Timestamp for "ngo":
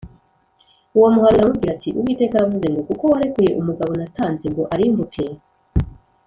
2.71-2.81, 4.53-4.63